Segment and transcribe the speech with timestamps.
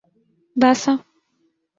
[0.61, 0.93] باسا